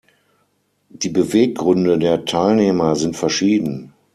Die 0.89 1.09
Beweggründe 1.09 1.99
der 1.99 2.25
Teilnehmer 2.25 2.95
sind 2.95 3.15
verschieden. 3.17 3.93